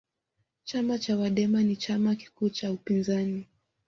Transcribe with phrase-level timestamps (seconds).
[0.63, 3.47] chama cha chadema ni chama kikuu cha upinzani